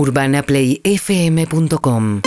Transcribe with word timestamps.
UrbanaPlayFM.com 0.00 2.22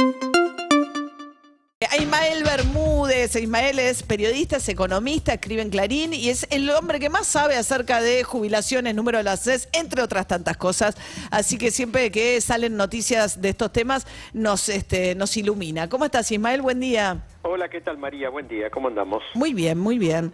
Ismael 1.99 2.44
Bermúdez, 2.44 3.35
Ismael 3.35 3.80
es 3.80 4.04
periodista, 4.04 4.57
es 4.57 4.70
economista, 4.70 5.33
escribe 5.33 5.63
en 5.63 5.71
Clarín 5.71 6.13
y 6.13 6.29
es 6.29 6.46
el 6.51 6.70
hombre 6.70 6.99
que 6.99 7.09
más 7.09 7.25
sabe 7.25 7.55
acerca 7.55 7.99
de 7.99 8.23
jubilaciones, 8.23 8.94
número 8.94 9.17
de 9.17 9.23
las 9.23 9.41
CES, 9.41 9.70
entre 9.71 10.04
otras 10.04 10.28
tantas 10.28 10.55
cosas. 10.57 10.94
Así 11.31 11.57
que 11.57 11.71
siempre 11.71 12.12
que 12.12 12.39
salen 12.41 12.78
noticias 12.78 13.41
de 13.41 13.49
estos 13.49 13.74
temas 13.74 14.05
nos, 14.33 14.69
este, 14.69 15.15
nos 15.15 15.35
ilumina. 15.35 15.90
¿Cómo 15.90 16.05
estás, 16.05 16.32
Ismael? 16.32 16.62
Buen 16.62 16.80
día. 16.80 17.24
Hola, 17.46 17.68
¿qué 17.68 17.82
tal 17.82 17.98
María? 17.98 18.30
Buen 18.30 18.48
día, 18.48 18.70
¿cómo 18.70 18.88
andamos? 18.88 19.21
Muy 19.34 19.54
bien, 19.54 19.78
muy 19.78 20.00
bien. 20.00 20.32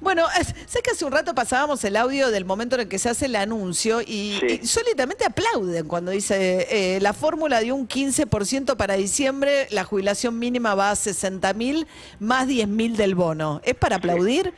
Bueno, 0.00 0.26
es- 0.40 0.54
sé 0.70 0.80
que 0.80 0.92
hace 0.92 1.04
un 1.04 1.10
rato 1.10 1.34
pasábamos 1.34 1.82
el 1.84 1.96
audio 1.96 2.30
del 2.30 2.44
momento 2.44 2.76
en 2.76 2.82
el 2.82 2.88
que 2.88 3.00
se 3.00 3.08
hace 3.08 3.26
el 3.26 3.34
anuncio 3.34 4.00
y, 4.00 4.38
Sí. 4.40 4.60
y 4.62 4.66
sólidamente 4.66 5.24
aplauden 5.24 5.88
cuando 5.88 6.12
dice 6.12 6.68
eh, 6.70 7.00
la 7.00 7.14
fórmula 7.14 7.60
de 7.60 7.72
un 7.72 7.88
15% 7.88 8.76
para 8.76 8.94
diciembre, 8.94 9.66
la 9.70 9.82
jubilación 9.82 10.38
mínima 10.38 10.76
va 10.76 10.92
a 10.92 10.96
60 10.96 11.52
mil 11.52 11.88
más 12.20 12.46
10 12.46 12.68
mil 12.68 12.96
del 12.96 13.16
bono. 13.16 13.60
¿Es 13.64 13.74
para 13.74 13.96
aplaudir? 13.96 14.54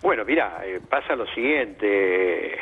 Bueno, 0.00 0.24
mira, 0.24 0.62
eh, 0.64 0.80
pasa 0.88 1.14
lo 1.14 1.26
siguiente, 1.34 2.56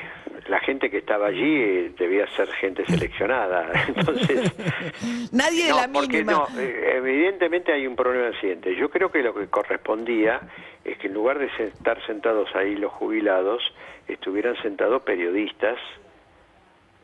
la 0.48 0.60
gente 0.60 0.90
que 0.90 0.98
estaba 0.98 1.26
allí 1.28 1.62
eh, 1.62 1.92
debía 1.98 2.26
ser 2.36 2.48
gente 2.52 2.84
seleccionada, 2.86 3.70
entonces... 3.88 4.52
Nadie 5.32 5.64
de 5.64 5.70
no, 5.70 5.76
la 5.76 5.88
porque 5.88 6.24
mínima. 6.24 6.32
no, 6.32 6.60
eh, 6.60 6.96
evidentemente 6.96 7.72
hay 7.72 7.86
un 7.86 7.94
problema 7.96 8.38
siguiente. 8.40 8.74
Yo 8.76 8.90
creo 8.90 9.10
que 9.10 9.22
lo 9.22 9.34
que 9.34 9.46
correspondía 9.48 10.40
es 10.84 10.96
que 10.98 11.08
en 11.08 11.14
lugar 11.14 11.38
de 11.38 11.46
estar 11.64 12.04
sentados 12.06 12.48
ahí 12.54 12.76
los 12.76 12.92
jubilados, 12.92 13.62
estuvieran 14.08 14.56
sentados 14.62 15.02
periodistas, 15.02 15.78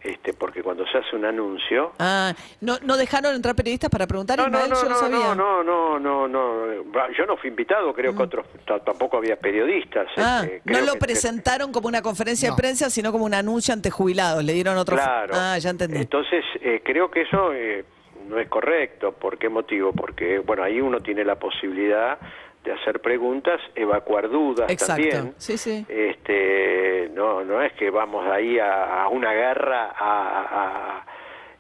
este, 0.04 0.34
porque 0.34 0.62
cuando 0.62 0.86
se 0.86 0.98
hace 0.98 1.16
un 1.16 1.24
anuncio... 1.24 1.92
Ah, 1.98 2.32
¿no, 2.60 2.76
¿no 2.82 2.96
dejaron 2.96 3.34
entrar 3.34 3.54
periodistas 3.56 3.90
para 3.90 4.06
preguntar? 4.06 4.38
No, 4.38 4.48
no, 4.48 4.66
no, 4.68 4.74
Yo 4.74 4.82
no 4.84 4.88
no, 4.90 4.94
sabía. 4.96 5.34
no, 5.34 5.64
no, 5.64 7.12
Yo 7.16 7.26
no 7.26 7.36
fui 7.38 7.48
invitado, 7.50 7.92
creo 7.94 8.14
que 8.14 8.22
otros 8.22 8.46
t- 8.66 8.80
tampoco 8.84 9.16
había 9.16 9.36
periodistas. 9.36 10.06
Ah, 10.16 10.42
este, 10.44 10.70
no 10.72 10.80
lo 10.82 10.92
que- 10.92 10.98
presentaron 10.98 11.72
como 11.72 11.88
una 11.88 12.02
conferencia 12.02 12.50
No. 12.50 12.54
de 12.56 12.60
prensa, 12.60 12.90
sino 12.90 13.12
como 13.12 13.24
un 13.24 13.34
anuncio 13.34 13.72
ante 13.74 13.90
jubilados. 13.90 14.44
Le 14.44 14.52
dieron 14.52 14.76
otro. 14.76 14.96
Claro. 14.96 15.32
Ah, 15.36 15.56
ya 15.58 15.70
entendí. 15.70 15.98
Entonces, 15.98 16.44
eh, 16.60 16.82
creo 16.84 17.10
que 17.10 17.22
eso 17.22 17.52
eh, 17.54 17.84
no 18.28 18.38
es 18.38 18.48
correcto. 18.48 19.12
¿Por 19.12 19.38
qué 19.38 19.48
motivo? 19.48 19.92
Porque, 19.92 20.38
bueno, 20.40 20.62
ahí 20.64 20.80
uno 20.80 21.00
tiene 21.00 21.24
la 21.24 21.36
posibilidad 21.36 22.18
de 22.62 22.72
hacer 22.72 23.00
preguntas, 23.00 23.60
evacuar 23.74 24.30
dudas 24.30 24.70
Exacto. 24.70 25.02
también. 25.08 25.34
Sí, 25.36 25.58
sí. 25.58 25.84
Este, 25.86 26.73
no, 27.10 27.44
no 27.44 27.62
es 27.62 27.72
que 27.74 27.90
vamos 27.90 28.26
ahí 28.30 28.58
a, 28.58 29.02
a 29.04 29.08
una 29.08 29.32
guerra 29.32 29.92
a, 29.96 30.28
a- 30.28 30.98
a, 30.98 31.06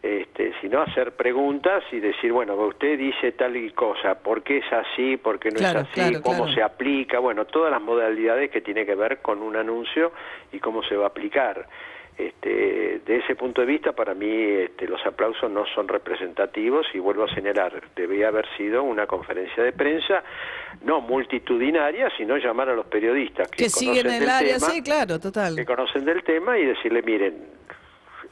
este, 0.02 0.52
sino 0.60 0.82
hacer 0.82 1.12
preguntas 1.16 1.82
y 1.90 1.98
decir, 1.98 2.30
bueno, 2.30 2.54
usted 2.56 2.98
dice 2.98 3.32
tal 3.32 3.56
y 3.56 3.70
cosa, 3.72 4.16
¿por 4.18 4.42
qué 4.42 4.58
es 4.58 4.70
así? 4.72 5.16
¿Por 5.16 5.38
qué 5.38 5.50
no 5.50 5.58
Claro, 5.60 5.80
es 5.80 5.86
así? 5.88 5.94
claro, 6.00 6.20
¿Cómo 6.22 6.38
claro. 6.44 6.52
se 6.54 6.62
aplica? 6.62 7.18
Bueno, 7.20 7.46
todas 7.46 7.70
las 7.70 7.80
modalidades 7.80 8.50
que 8.50 8.60
tiene 8.60 8.84
que 8.84 8.94
ver 8.94 9.22
con 9.22 9.40
un 9.42 9.56
anuncio 9.56 10.12
y 10.52 10.58
cómo 10.60 10.82
se 10.82 10.94
va 10.96 11.04
a 11.04 11.08
aplicar. 11.08 11.66
Este, 12.16 13.00
de 13.04 13.16
ese 13.16 13.34
punto 13.34 13.60
de 13.60 13.66
vista, 13.66 13.92
para 13.92 14.14
mí 14.14 14.30
este, 14.30 14.86
los 14.86 15.04
aplausos 15.04 15.50
no 15.50 15.66
son 15.74 15.88
representativos 15.88 16.86
y 16.94 17.00
vuelvo 17.00 17.24
a 17.24 17.34
señalar, 17.34 17.82
debía 17.96 18.28
haber 18.28 18.46
sido 18.56 18.84
una 18.84 19.06
conferencia 19.06 19.64
de 19.64 19.72
prensa, 19.72 20.22
no 20.82 21.00
multitudinaria, 21.00 22.08
sino 22.16 22.36
llamar 22.36 22.68
a 22.68 22.74
los 22.74 22.86
periodistas 22.86 23.48
que, 23.48 23.64
Que 23.64 23.68
siguen 23.68 24.08
el 24.08 24.28
área, 24.28 24.58
tema, 24.58 24.70
sí, 24.70 24.82
claro, 24.82 25.18
total. 25.18 25.56
que 25.56 25.64
conocen 25.64 26.04
del 26.04 26.22
tema 26.22 26.56
y 26.56 26.66
decirle, 26.66 27.02
miren, 27.02 27.53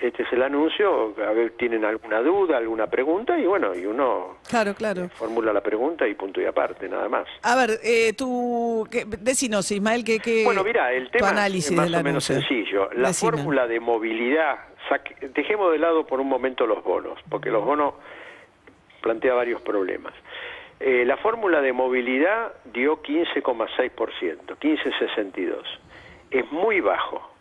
este 0.01 0.23
es 0.23 0.33
el 0.33 0.43
anuncio, 0.43 1.15
a 1.19 1.33
ver, 1.33 1.53
tienen 1.53 1.85
alguna 1.85 2.21
duda, 2.21 2.57
alguna 2.59 2.87
pregunta 2.89 3.39
y 3.39 3.47
bueno, 3.47 3.75
y 3.75 3.87
uno 3.87 4.39
Claro, 4.49 4.75
claro. 4.75 5.09
formula 5.11 5.53
la 5.53 5.61
pregunta 5.61 6.07
y 6.07 6.15
punto 6.15 6.41
y 6.41 6.45
aparte, 6.47 6.89
nada 6.89 7.09
más. 7.09 7.27
A 7.43 7.55
ver, 7.57 7.79
eh, 7.85 8.13
tú, 8.15 8.87
¿qué- 8.91 9.05
decinos, 9.07 9.71
Ismael, 9.71 10.05
que, 10.05 10.19
que 10.21 10.45
Bueno, 10.45 10.65
mira, 10.65 10.93
el 10.93 11.11
tema 11.11 11.31
análisis 11.31 11.71
es 11.71 11.77
más 11.77 11.87
del 11.91 12.01
o 12.01 12.05
menos 12.05 12.31
anuncio. 12.31 12.49
sencillo. 12.57 12.91
La 12.95 13.09
Decime. 13.09 13.33
fórmula 13.33 13.67
de 13.67 13.81
movilidad, 13.81 14.57
saque- 14.89 15.17
dejemos 15.35 15.73
de 15.73 15.79
lado 15.79 16.07
por 16.07 16.21
un 16.21 16.29
momento 16.29 16.67
los 16.67 16.83
bonos, 16.85 17.19
porque 17.29 17.51
los 17.51 17.65
bonos 17.65 17.95
plantea 19.01 19.35
varios 19.35 19.61
problemas. 19.63 20.15
Eh, 20.81 21.05
la 21.05 21.17
fórmula 21.19 21.61
de 21.61 21.73
movilidad 21.73 22.53
dio 22.73 23.01
15,6%, 23.03 24.57
15,62. 24.59 25.63
Es 26.31 26.51
muy 26.51 26.81
bajo. 26.81 27.32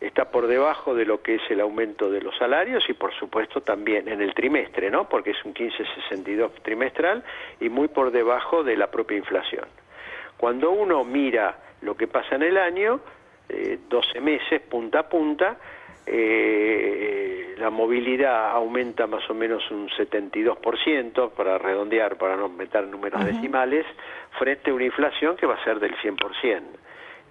Está 0.00 0.30
por 0.30 0.46
debajo 0.46 0.94
de 0.94 1.04
lo 1.04 1.20
que 1.20 1.34
es 1.34 1.42
el 1.50 1.60
aumento 1.60 2.10
de 2.10 2.22
los 2.22 2.34
salarios 2.38 2.88
y 2.88 2.94
por 2.94 3.12
supuesto 3.14 3.60
también 3.60 4.08
en 4.08 4.22
el 4.22 4.32
trimestre, 4.32 4.90
¿no? 4.90 5.06
Porque 5.08 5.30
es 5.32 5.44
un 5.44 5.52
15,62 5.52 6.52
trimestral 6.62 7.22
y 7.60 7.68
muy 7.68 7.88
por 7.88 8.10
debajo 8.10 8.64
de 8.64 8.76
la 8.76 8.90
propia 8.90 9.18
inflación. 9.18 9.66
Cuando 10.38 10.70
uno 10.70 11.04
mira 11.04 11.58
lo 11.82 11.94
que 11.94 12.06
pasa 12.06 12.36
en 12.36 12.44
el 12.44 12.56
año, 12.56 13.00
eh, 13.50 13.78
12 13.90 14.20
meses, 14.20 14.62
punta 14.62 15.00
a 15.00 15.08
punta, 15.08 15.58
eh, 16.06 17.54
la 17.58 17.68
movilidad 17.68 18.52
aumenta 18.52 19.06
más 19.06 19.28
o 19.28 19.34
menos 19.34 19.70
un 19.70 19.88
72%, 19.90 21.30
para 21.30 21.58
redondear, 21.58 22.16
para 22.16 22.36
no 22.36 22.48
meter 22.48 22.86
números 22.86 23.22
decimales, 23.24 23.84
frente 24.38 24.70
a 24.70 24.74
una 24.74 24.84
inflación 24.84 25.36
que 25.36 25.46
va 25.46 25.56
a 25.56 25.64
ser 25.64 25.78
del 25.78 25.94
100%. 25.96 26.62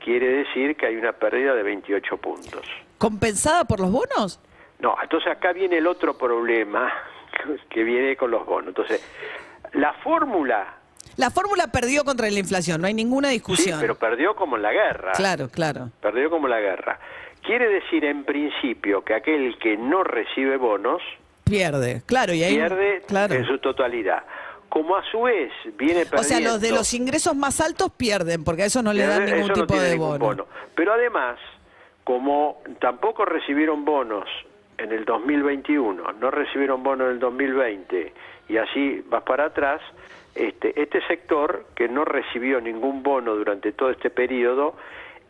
Quiere 0.04 0.28
decir 0.28 0.76
que 0.76 0.86
hay 0.88 0.96
una 0.96 1.12
pérdida 1.14 1.54
de 1.54 1.64
28 1.64 2.18
puntos. 2.18 2.66
¿Compensada 2.98 3.66
por 3.66 3.80
los 3.80 3.92
bonos? 3.92 4.40
No, 4.80 4.96
entonces 5.02 5.32
acá 5.32 5.52
viene 5.54 5.78
el 5.78 5.88
otro 5.88 6.18
problema 6.18 6.92
que 7.70 7.84
viene 7.84 8.16
con 8.16 8.32
los 8.32 8.46
bonos. 8.46 8.70
Entonces, 8.70 9.04
la 9.74 9.94
fórmula 10.04 10.76
La 11.18 11.30
fórmula 11.32 11.68
perdió 11.68 12.04
contra 12.06 12.30
la 12.30 12.40
inflación, 12.40 12.82
no 12.82 12.88
hay 12.88 12.94
ninguna 12.94 13.28
Sí, 13.30 13.34
discusión. 13.36 13.80
pero 13.82 13.96
perdió 13.96 14.36
como 14.36 14.56
en 14.56 14.62
la 14.64 14.72
guerra. 14.72 15.12
Claro, 15.14 15.50
claro. 15.50 15.90
Perdió 16.02 16.30
como 16.30 16.48
en 16.48 16.52
la 16.52 16.60
guerra. 16.62 17.00
Quiere 17.42 17.68
decir, 17.70 18.04
en 18.06 18.24
principio, 18.26 19.04
que 19.04 19.14
aquel 19.16 19.58
que 19.60 19.76
no 19.78 20.04
recibe 20.04 20.58
bonos 20.58 21.02
Pierde, 21.46 22.04
claro, 22.06 22.32
y 22.34 22.44
ahí 22.44 22.56
pierde 22.56 23.02
claro. 23.08 23.34
en 23.34 23.46
su 23.46 23.58
totalidad. 23.58 24.24
Como 24.70 24.96
a 24.96 25.04
su 25.12 25.24
vez 25.24 25.52
viene 25.78 26.06
perdiendo... 26.06 26.20
O 26.20 26.24
sea, 26.24 26.40
los 26.40 26.62
de 26.62 26.72
los 26.72 26.94
ingresos 26.94 27.36
más 27.36 27.60
altos 27.60 27.92
pierden, 27.92 28.44
porque 28.44 28.64
a 28.64 28.66
eso 28.66 28.82
no 28.84 28.94
le 28.94 29.06
dan 29.06 29.24
Pierde- 29.26 29.36
ningún 29.36 29.48
no 29.50 29.54
tipo 29.54 29.80
de 29.80 29.96
bono. 29.98 30.46
Pero 30.76 30.94
además, 30.94 31.40
como 32.04 32.62
tampoco 32.80 33.26
recibieron 33.26 33.84
bonos 33.84 34.30
en 34.78 34.92
el 34.92 35.06
2021, 35.06 36.14
no 36.14 36.32
recibieron 36.32 36.84
bonos 36.84 37.08
en 37.08 37.14
el 37.14 37.20
2020 37.20 38.14
y 38.48 38.58
así 38.58 39.04
vas 39.10 39.24
para 39.24 39.46
atrás, 39.46 39.82
este, 40.36 40.80
este 40.82 41.06
sector 41.08 41.66
que 41.76 41.88
no 41.90 42.06
recibió 42.06 42.62
ningún 42.62 43.04
bono 43.04 43.36
durante 43.36 43.72
todo 43.74 43.90
este 43.90 44.10
periodo, 44.10 44.76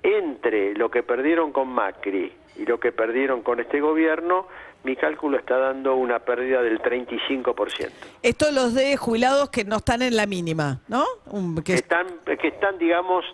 entre 0.03 0.73
lo 0.75 0.89
que 0.91 1.03
perdieron 1.03 1.51
con 1.51 1.67
Macri 1.67 2.31
y 2.57 2.65
lo 2.65 2.79
que 2.79 2.91
perdieron 2.91 3.41
con 3.41 3.59
este 3.59 3.79
gobierno, 3.79 4.47
mi 4.83 4.95
cálculo 4.95 5.37
está 5.37 5.57
dando 5.57 5.95
una 5.95 6.19
pérdida 6.19 6.61
del 6.61 6.79
35%. 6.81 7.89
Esto 8.23 8.51
los 8.51 8.73
de 8.73 8.95
jubilados 8.97 9.49
que 9.49 9.63
no 9.65 9.77
están 9.77 10.01
en 10.01 10.15
la 10.15 10.25
mínima, 10.25 10.79
¿no? 10.87 11.03
Un- 11.27 11.55
que 11.57 11.63
Que 11.63 11.73
es- 11.73 11.81
están, 11.81 12.07
que 12.39 12.47
están, 12.47 12.77
digamos, 12.77 13.25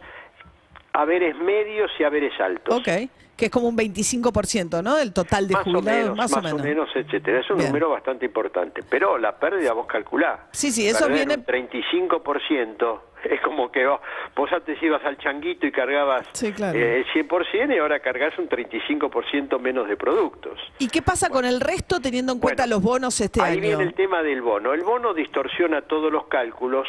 haberes 0.93 1.35
medios 1.37 1.91
y 1.99 2.03
haberes 2.03 2.33
altos. 2.39 2.75
ok, 2.75 2.87
que 3.35 3.45
es 3.45 3.51
como 3.51 3.67
un 3.67 3.75
25%, 3.75 4.81
¿no? 4.81 4.95
Del 4.95 5.11
total 5.13 5.47
de 5.47 5.53
más 5.55 5.67
o 5.67 5.71
jubilados, 5.71 6.01
menos, 6.03 6.17
más, 6.17 6.33
o 6.33 6.41
menos. 6.57 6.89
etcétera. 6.95 7.41
Es 7.41 7.49
un 7.49 7.57
Bien. 7.57 7.67
número 7.69 7.89
bastante 7.89 8.25
importante. 8.25 8.81
Pero 8.89 9.17
la 9.17 9.37
pérdida 9.37 9.73
vos 9.73 9.87
calculá. 9.87 10.47
Sí, 10.51 10.71
sí, 10.71 10.87
eso 10.87 11.07
viene- 11.09 11.35
un 11.35 11.43
35% 11.43 13.01
es 13.29 13.41
como 13.41 13.71
que 13.71 13.85
vos, 13.85 13.99
vos 14.35 14.51
antes 14.51 14.81
ibas 14.81 15.03
al 15.05 15.17
changuito 15.17 15.65
y 15.67 15.71
cargabas 15.71 16.27
Sí, 16.33 16.51
claro. 16.53 16.77
eh, 16.77 16.97
el 16.99 17.27
100% 17.27 17.75
y 17.75 17.77
ahora 17.77 17.99
cargas 17.99 18.37
un 18.37 18.47
35% 18.49 19.59
menos 19.59 19.87
de 19.87 19.97
productos. 19.97 20.59
¿Y 20.79 20.87
qué 20.87 21.01
pasa 21.01 21.29
con 21.29 21.45
el 21.45 21.59
resto 21.61 21.99
teniendo 21.99 22.33
en 22.33 22.39
cuenta 22.39 22.63
Bueno, 22.63 22.75
los 22.75 22.83
bonos 22.83 23.19
este 23.22 23.41
Ahí 23.41 23.53
año? 23.53 23.61
viene 23.61 23.83
el 23.83 23.93
tema 23.93 24.22
del 24.23 24.41
bono. 24.41 24.73
El 24.73 24.81
bono 24.83 25.13
distorsiona 25.13 25.81
todos 25.83 26.11
los 26.11 26.25
cálculos, 26.27 26.87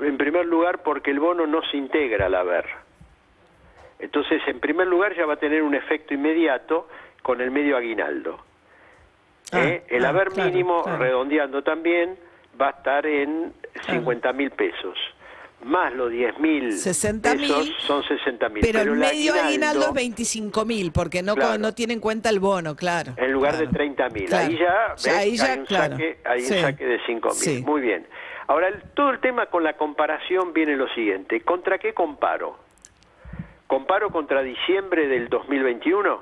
en 0.00 0.16
primer 0.16 0.46
lugar 0.46 0.82
porque 0.82 1.10
el 1.10 1.20
bono 1.20 1.46
no 1.46 1.62
se 1.70 1.76
integra 1.76 2.26
al 2.26 2.34
haber. 2.34 2.66
Entonces, 3.98 4.42
en 4.46 4.60
primer 4.60 4.86
lugar, 4.86 5.14
ya 5.16 5.24
va 5.24 5.34
a 5.34 5.36
tener 5.38 5.62
un 5.62 5.74
efecto 5.74 6.14
inmediato 6.14 6.88
con 7.22 7.40
el 7.40 7.50
medio 7.50 7.76
aguinaldo. 7.76 8.38
Ah, 9.52 9.62
¿Eh? 9.64 9.84
El 9.88 10.04
ah, 10.04 10.08
haber 10.10 10.28
claro, 10.28 10.50
mínimo, 10.50 10.82
claro. 10.82 10.98
redondeando 10.98 11.62
también, 11.62 12.18
va 12.60 12.68
a 12.68 12.70
estar 12.70 13.06
en 13.06 13.52
50 13.88 14.32
mil 14.32 14.50
pesos. 14.50 14.98
Más 15.64 15.94
los 15.94 16.10
10 16.10 16.38
mil 16.40 16.72
60.000, 16.72 17.22
pesos 17.40 17.74
son 17.86 18.02
60 18.02 18.48
mil. 18.50 18.60
Pero, 18.62 18.80
el 18.82 18.90
medio 18.92 19.32
aguinaldo 19.34 19.86
es 19.88 19.92
25 19.94 20.64
mil, 20.66 20.92
porque 20.92 21.22
no, 21.22 21.34
Claro. 21.34 21.58
no 21.58 21.72
tiene 21.72 21.94
en 21.94 22.00
cuenta 22.00 22.28
el 22.28 22.38
bono, 22.38 22.76
claro. 22.76 23.14
En 23.16 23.32
lugar 23.32 23.52
claro. 23.52 23.66
de 23.66 23.72
30 23.72 24.08
mil. 24.10 24.24
Claro. 24.26 24.46
Ahí 24.46 24.58
ya, 24.58 24.88
¿ves? 24.92 25.06
ahí 25.08 25.36
ya, 25.36 25.44
hay, 25.52 25.58
un 25.60 25.66
saque, 25.66 26.18
hay 26.24 26.40
Sí. 26.42 26.52
un 26.54 26.60
saque 26.60 26.84
de 26.86 27.00
5 27.06 27.28
mil. 27.28 27.36
Sí. 27.38 27.62
Muy 27.64 27.80
bien. 27.80 28.06
Ahora, 28.46 28.68
el- 28.68 28.82
todo 28.94 29.08
el 29.10 29.20
tema 29.20 29.46
con 29.46 29.64
la 29.64 29.72
comparación 29.78 30.52
viene 30.52 30.76
lo 30.76 30.86
siguiente. 30.88 31.40
¿Contra 31.40 31.78
qué 31.78 31.94
comparo? 31.94 32.58
¿Comparo 33.66 34.10
contra 34.10 34.42
diciembre 34.42 35.08
del 35.08 35.28
2021? 35.30 36.20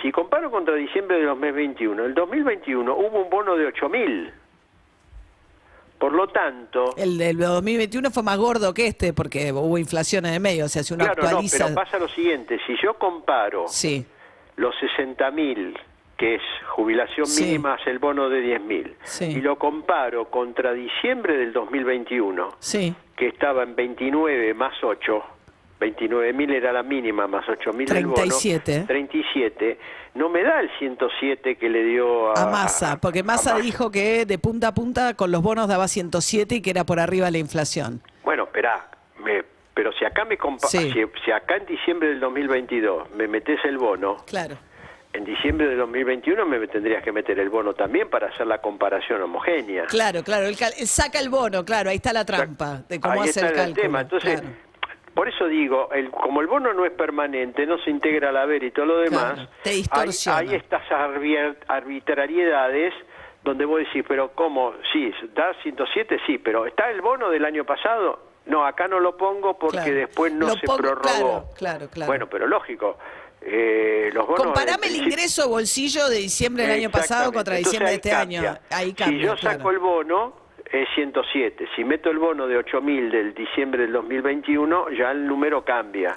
Si 0.00 0.02
si 0.02 0.12
comparo 0.12 0.50
contra 0.50 0.74
diciembre 0.74 1.18
de 1.18 1.24
2021, 1.24 2.04
el 2.04 2.14
2021 2.14 2.94
hubo 2.94 3.22
un 3.22 3.28
bono 3.30 3.56
de 3.56 3.66
8 3.66 3.88
mil. 3.88 4.32
Por 5.98 6.12
lo 6.12 6.28
tanto... 6.28 6.94
El 6.96 7.16
del 7.18 7.38
2021 7.38 8.10
fue 8.10 8.22
más 8.22 8.36
gordo 8.38 8.74
que 8.74 8.86
este 8.86 9.12
porque 9.12 9.52
hubo 9.52 9.78
inflación 9.78 10.26
en 10.26 10.34
el 10.34 10.40
medio, 10.40 10.66
o 10.66 10.68
sea, 10.68 10.82
si 10.82 10.92
uno 10.94 11.04
claro, 11.04 11.22
actualiza... 11.24 11.58
no, 11.58 11.64
pero 11.66 11.74
pasa 11.84 11.98
lo 11.98 12.08
siguiente, 12.08 12.58
si 12.66 12.74
yo 12.82 12.94
comparo 12.94 13.66
Sí, 13.68 14.04
los 14.56 14.74
60 14.78 15.30
mil, 15.30 15.78
que 16.16 16.34
es 16.36 16.42
jubilación 16.70 17.26
Sí. 17.26 17.44
mínima 17.44 17.70
más 17.76 17.86
el 17.86 17.98
bono 17.98 18.28
de 18.28 18.40
10 18.40 18.60
mil, 18.62 18.94
Sí. 19.04 19.24
y 19.26 19.40
lo 19.40 19.56
comparo 19.56 20.30
contra 20.30 20.72
diciembre 20.72 21.36
del 21.36 21.52
2021, 21.52 22.48
sí. 22.58 22.94
que 23.16 23.16
que 23.16 23.28
estaba 23.28 23.62
en 23.62 23.74
29 23.74 24.52
más 24.52 24.74
8, 24.82 25.24
29 25.78 26.32
mil 26.32 26.50
era 26.52 26.72
la 26.72 26.82
mínima 26.82 27.26
más 27.26 27.46
8 27.48 27.72
mil 27.72 27.90
el 27.94 28.04
bono, 28.06 28.14
37. 28.14 28.84
37, 28.86 29.78
no 30.14 30.28
me 30.30 30.42
da 30.42 30.60
el 30.60 30.70
107 30.78 31.56
que 31.56 31.68
le 31.68 31.84
dio 31.84 32.30
a, 32.30 32.42
A 32.42 32.46
Massa, 32.50 32.98
porque 33.00 33.20
a 33.20 33.22
Massa 33.24 33.56
dijo 33.58 33.90
que 33.90 34.24
de 34.24 34.38
punta 34.38 34.68
a 34.68 34.74
punta 34.74 35.14
con 35.14 35.30
los 35.30 35.42
bonos 35.42 35.68
daba 35.68 35.86
107 35.88 36.56
y 36.56 36.62
que 36.62 36.70
era 36.70 36.84
por 36.84 36.98
arriba 37.00 37.30
la 37.30 37.38
inflación. 37.38 38.00
Bueno, 38.24 38.44
esperá, 38.44 38.88
me, 39.22 39.44
pero 39.74 39.92
si 39.92 40.04
acá 40.06 40.24
me 40.24 40.38
compa- 40.38 40.66
Sí. 40.68 40.90
si, 40.92 41.04
si 41.24 41.30
acá 41.30 41.56
en 41.56 41.66
diciembre 41.66 42.08
del 42.08 42.20
2022 42.20 43.10
me 43.14 43.28
metes 43.28 43.58
el 43.64 43.76
bono, 43.76 44.16
Claro. 44.26 44.56
en 45.12 45.24
diciembre 45.24 45.66
del 45.68 45.78
2021 45.78 46.46
me 46.46 46.66
tendrías 46.68 47.02
que 47.02 47.12
meter 47.12 47.38
el 47.38 47.50
bono 47.50 47.74
también 47.74 48.08
para 48.08 48.28
hacer 48.28 48.46
la 48.46 48.58
comparación 48.62 49.20
homogénea. 49.22 49.84
Claro, 49.86 50.22
claro, 50.24 50.46
él 50.46 50.56
saca 50.86 51.18
el 51.20 51.28
bono, 51.28 51.64
claro, 51.64 51.90
ahí 51.90 51.96
está 51.96 52.12
la 52.14 52.24
trampa 52.24 52.82
de 52.88 52.98
cómo 53.00 53.14
Ahí 53.14 53.28
hace 53.28 53.40
está 53.40 53.46
el 53.48 53.52
el 53.52 53.56
cálculo. 53.56 53.82
tema. 53.82 54.00
Entonces, 54.00 54.40
claro. 54.40 54.56
Por 55.16 55.28
eso 55.28 55.46
digo, 55.46 55.88
el, 55.92 56.10
como 56.10 56.40
el 56.42 56.46
bono 56.46 56.72
no 56.74 56.84
es 56.84 56.92
permanente, 56.92 57.66
no 57.66 57.78
se 57.78 57.90
integra 57.90 58.28
al 58.28 58.36
haber 58.36 58.62
y 58.62 58.70
todo 58.70 58.84
lo 58.86 58.98
demás, 58.98 59.32
Claro, 59.34 59.48
te 59.64 59.70
hay, 59.70 59.84
hay 60.48 60.54
estas 60.54 60.82
arbitrariedades 61.66 62.92
donde 63.42 63.64
vos 63.64 63.78
decís, 63.80 64.04
pero 64.06 64.32
¿cómo? 64.34 64.74
Sí, 64.92 65.10
da 65.34 65.54
107, 65.62 66.18
sí, 66.26 66.38
pero 66.38 66.66
¿está 66.66 66.90
el 66.90 67.00
bono 67.00 67.30
del 67.30 67.44
año 67.44 67.64
pasado? 67.64 68.20
No, 68.46 68.64
acá 68.66 68.86
no 68.88 69.00
lo 69.00 69.16
pongo 69.16 69.58
porque 69.58 69.78
Claro. 69.78 69.94
después 69.94 70.32
no 70.32 70.46
Lo 70.48 70.52
se 70.54 70.66
pongo- 70.66 70.76
prorrogó. 70.78 71.02
claro, 71.08 71.48
claro, 71.56 71.88
claro. 71.90 72.06
Bueno, 72.10 72.26
pero 72.28 72.46
lógico. 72.46 72.98
Eh, 73.40 74.10
los 74.12 74.26
bonos 74.26 74.44
Comparame 74.46 74.88
el 74.88 74.96
ingreso 74.96 75.48
bolsillo 75.48 76.08
de 76.08 76.16
diciembre 76.18 76.64
del 76.66 76.78
año 76.78 76.90
pasado 76.90 77.32
contra 77.32 77.54
diciembre 77.56 77.90
de 77.90 77.94
este 77.96 78.10
cambia. 78.10 78.40
año. 78.40 78.58
Ahí 78.70 78.92
cambia. 78.92 79.18
Si 79.20 79.24
yo 79.24 79.36
saco 79.36 79.70
el 79.70 79.78
bono, 79.78 80.34
es 80.82 80.88
107. 80.94 81.68
Si 81.74 81.84
meto 81.84 82.10
el 82.10 82.18
bono 82.18 82.46
de 82.46 82.58
8.000 82.58 83.10
del 83.10 83.34
diciembre 83.34 83.82
del 83.82 83.92
2021, 83.92 84.90
ya 84.90 85.10
el 85.10 85.26
número 85.26 85.64
cambia. 85.64 86.16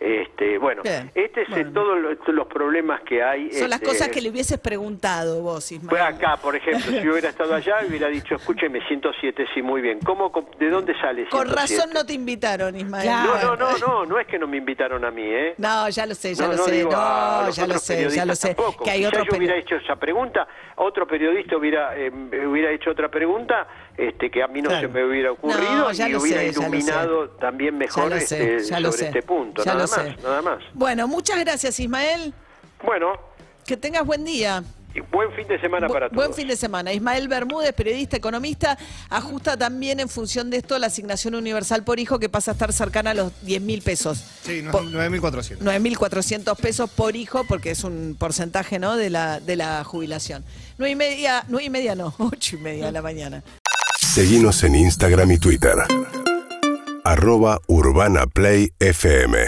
Este, 0.00 0.58
bueno, 0.58 0.82
Bien, 0.82 1.10
este 1.14 1.42
es 1.42 1.48
bueno. 1.48 1.72
todos 1.72 1.98
los, 2.00 2.18
los 2.28 2.46
problemas 2.48 3.00
que 3.02 3.22
hay. 3.22 3.50
Son 3.52 3.70
las 3.70 3.80
este, 3.80 3.86
cosas 3.92 4.08
que 4.08 4.20
le 4.20 4.28
hubieses 4.30 4.58
preguntado 4.58 5.40
vos, 5.40 5.70
Ismael. 5.72 5.88
Fue 5.88 6.00
acá, 6.00 6.36
por 6.36 6.54
ejemplo, 6.56 6.90
si 6.90 7.00
yo 7.02 7.12
hubiera 7.12 7.30
estado 7.30 7.54
allá, 7.54 7.76
hubiera 7.88 8.08
dicho, 8.08 8.34
escúcheme, 8.34 8.80
107, 8.86 9.46
sí, 9.54 9.62
muy 9.62 9.80
bien. 9.80 10.00
¿Cómo, 10.00 10.30
¿De 10.58 10.68
dónde 10.68 10.92
sale 11.00 11.26
107? 11.26 11.30
Con 11.30 11.48
razón 11.48 11.90
no 11.94 12.04
te 12.04 12.12
invitaron, 12.12 12.76
Ismael. 12.76 13.08
No, 13.08 13.42
no, 13.42 13.56
no, 13.56 13.78
no, 13.78 14.04
no 14.06 14.18
es 14.18 14.26
que 14.26 14.38
no 14.38 14.46
me 14.46 14.56
invitaron 14.58 15.04
a 15.04 15.10
mí, 15.10 15.22
¿eh? 15.24 15.54
No, 15.58 15.88
ya 15.88 16.06
lo 16.06 16.14
sé, 16.14 16.34
ya 16.34 16.44
No, 16.46 16.52
lo 16.52 16.56
no 16.58 16.64
sé. 16.64 16.72
digo 16.72 16.90
No, 16.90 17.50
ya 17.50 17.66
lo 17.66 17.78
sé, 17.78 18.10
ya 18.10 18.24
lo 18.26 18.34
sé. 18.34 18.54
tampoco. 18.54 18.84
Que 18.84 18.90
hay 18.90 19.06
otro 19.06 19.24
yo 19.24 19.38
hubiera 19.38 19.56
hecho 19.56 19.76
esa 19.76 19.96
pregunta, 19.96 20.46
otro 20.76 21.06
periodista 21.06 21.56
hubiera 21.56 21.96
eh, 21.96 22.10
hubiera 22.46 22.70
hecho 22.72 22.90
otra 22.90 23.08
pregunta 23.08 23.66
este, 23.96 24.28
que 24.30 24.42
a 24.42 24.48
mí 24.48 24.60
no 24.60 24.70
Claro. 24.70 24.88
se 24.88 24.92
me 24.94 25.04
hubiera 25.04 25.30
ocurrido 25.32 25.60
No, 25.62 25.92
y 25.92 26.10
lo 26.10 26.20
hubiera 26.20 26.40
sé, 26.40 26.48
iluminado 26.48 27.30
también 27.30 27.78
mejor 27.78 28.12
sé, 28.20 28.56
este, 28.56 28.60
sobre 28.60 28.92
sé. 28.92 29.06
este 29.06 29.22
punto. 29.22 29.62
Ya 29.62 29.74
nada 29.86 30.02
más, 30.02 30.16
sé. 30.16 30.22
nada 30.22 30.42
más. 30.42 30.58
Bueno, 30.74 31.08
muchas 31.08 31.38
gracias, 31.40 31.78
Ismael. 31.80 32.32
Bueno, 32.84 33.12
Que 33.66 33.76
tengas 33.76 34.04
buen 34.04 34.24
día. 34.24 34.62
y 34.94 35.00
buen 35.00 35.32
fin 35.32 35.48
de 35.48 35.58
semana 35.58 35.88
para 35.88 36.08
todos. 36.08 36.14
Buen 36.16 36.34
fin 36.34 36.46
de 36.46 36.54
semana. 36.56 36.92
Ismael 36.92 37.26
Bermúdez, 37.28 37.72
periodista, 37.72 38.16
economista, 38.16 38.78
ajusta 39.10 39.56
también 39.56 39.98
en 40.00 40.08
función 40.08 40.50
de 40.50 40.58
esto 40.58 40.78
la 40.78 40.86
asignación 40.88 41.34
universal 41.34 41.82
por 41.82 41.98
hijo 41.98 42.18
que 42.20 42.28
pasa 42.28 42.50
a 42.50 42.54
estar 42.54 42.72
cercana 42.72 43.10
a 43.10 43.14
los 43.14 43.32
10 43.42 43.62
mil 43.62 43.82
pesos. 43.82 44.22
Sí, 44.44 44.60
no- 44.62 44.70
Po- 44.70 44.82
9.400. 44.82 45.58
9.400 45.62 46.56
pesos 46.56 46.90
por 46.90 47.16
hijo, 47.16 47.42
porque 47.48 47.70
es 47.72 47.82
un 47.84 48.14
porcentaje 48.18 48.78
¿no? 48.78 48.96
de, 48.96 49.10
la, 49.10 49.40
de 49.40 49.56
la 49.56 49.82
jubilación. 49.82 50.44
9 50.78 50.90
y 50.92 50.96
media, 50.96 51.44
9 51.48 51.64
y 51.64 51.70
media 51.70 51.94
no, 51.96 52.14
8 52.18 52.56
y 52.56 52.58
media 52.60 52.86
de 52.86 52.92
la 52.92 53.02
mañana. 53.02 53.42
Seguimos 53.98 54.62
en 54.62 54.76
Instagram 54.76 55.32
y 55.32 55.38
Twitter. 55.38 55.74
Arroba 57.02 57.58
Urbana 57.66 58.26
Play 58.28 58.70
FM. 58.78 59.46